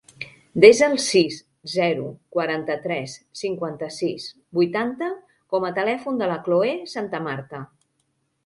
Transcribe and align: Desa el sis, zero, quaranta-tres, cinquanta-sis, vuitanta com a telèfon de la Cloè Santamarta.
Desa 0.63 0.85
el 0.91 0.95
sis, 1.07 1.35
zero, 1.73 2.05
quaranta-tres, 2.37 3.13
cinquanta-sis, 3.43 4.27
vuitanta 4.61 5.11
com 5.55 5.69
a 5.69 5.73
telèfon 5.79 6.19
de 6.23 6.31
la 6.33 6.43
Cloè 6.49 6.77
Santamarta. 6.97 7.63